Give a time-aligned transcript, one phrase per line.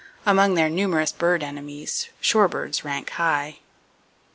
[0.25, 3.59] Among their numerous bird enemies, shorebirds rank high.